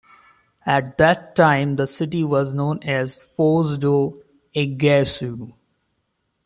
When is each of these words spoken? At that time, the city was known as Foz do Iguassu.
At 0.65 0.97
that 0.97 1.35
time, 1.35 1.75
the 1.75 1.85
city 1.85 2.23
was 2.23 2.55
known 2.55 2.79
as 2.81 3.23
Foz 3.37 3.77
do 3.79 4.23
Iguassu. 4.55 5.53